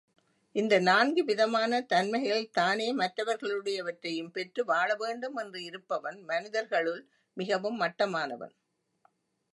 [0.55, 7.01] இந்த நான்கு விதமான தன்மைகளில் தானே மற்றவர்களுடையவற்றையும் பெற்று வாழ வேண்டும் என்று இருப்பவன் மனிதர்களுள்
[7.37, 8.55] மிகவும் மட்டமானவன்.